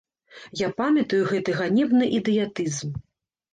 [0.61, 2.93] Я памятаю гэты ганебны ідыятызм.